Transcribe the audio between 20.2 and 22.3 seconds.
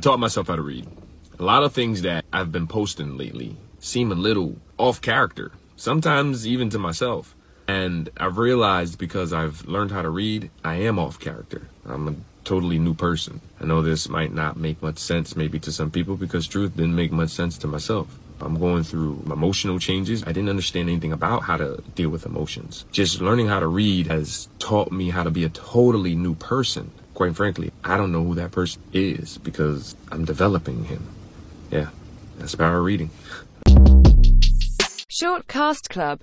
I didn't understand anything about how to deal with